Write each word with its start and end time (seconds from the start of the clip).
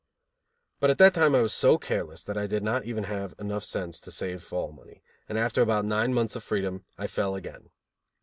But 0.79 0.89
at 0.89 0.97
that 0.97 1.13
time 1.13 1.35
I 1.35 1.41
was 1.43 1.53
so 1.53 1.77
careless 1.77 2.23
that 2.23 2.35
I 2.35 2.47
did 2.47 2.63
not 2.63 2.85
even 2.85 3.03
have 3.03 3.35
enough 3.37 3.63
sense 3.63 3.99
to 3.99 4.09
save 4.11 4.41
fall 4.41 4.71
money, 4.71 5.03
and 5.29 5.37
after 5.37 5.61
about 5.61 5.85
nine 5.85 6.11
months 6.11 6.35
of 6.35 6.43
freedom 6.43 6.85
I 6.97 7.05
fell 7.05 7.35
again. 7.35 7.69